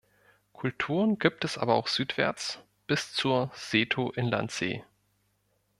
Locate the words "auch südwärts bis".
1.75-3.13